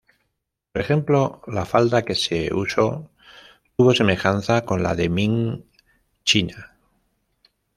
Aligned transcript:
Por 0.71 0.81
ejemplo, 0.81 1.43
la 1.45 1.63
falda 1.63 2.01
que 2.03 2.15
se 2.15 2.51
usó 2.55 3.11
tuvo 3.77 3.93
semejanza 3.93 4.65
con 4.65 4.81
la 4.81 4.95
de 4.95 5.09
Ming 5.09 5.63
china. 6.23 6.75